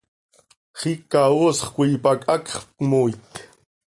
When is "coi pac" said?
1.75-2.19